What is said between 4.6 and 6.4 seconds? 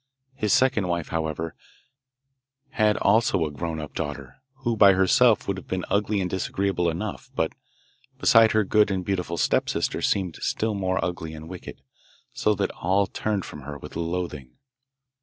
who by herself would have been ugly and